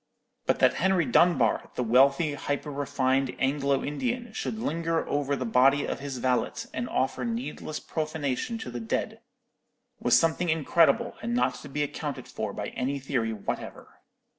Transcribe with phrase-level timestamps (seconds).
[0.47, 5.85] But that Henry Dunbar, the wealthy, hyper refined Anglo Indian, should linger over the body
[5.85, 9.21] of his valet and offer needless profanation to the dead,
[9.99, 13.99] was something incredible, and not to be accounted for by any theory whatever.